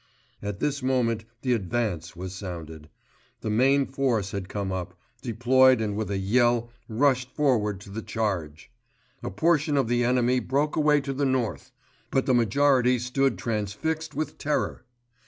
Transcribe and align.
At 0.41 0.59
this 0.59 0.81
moment 0.81 1.25
the 1.43 1.53
advance 1.53 2.15
was 2.15 2.33
sounded. 2.33 2.89
The 3.41 3.51
main 3.51 3.85
force 3.85 4.31
had 4.31 4.49
come 4.49 4.71
up, 4.71 4.97
deployed 5.21 5.79
and 5.79 5.95
with 5.95 6.09
a 6.09 6.17
yell 6.17 6.71
rushed 6.89 7.29
forward 7.35 7.79
to 7.81 7.91
the 7.91 8.01
charge. 8.01 8.71
A 9.21 9.29
portion 9.29 9.77
of 9.77 9.87
the 9.87 10.03
enemy 10.03 10.39
broke 10.39 10.75
away 10.75 11.01
to 11.01 11.13
the 11.13 11.25
north; 11.25 11.71
but 12.09 12.25
the 12.25 12.33
majority 12.33 12.97
stood 12.97 13.37
transfixed 13.37 14.15
with 14.15 14.39
terror. 14.39 14.85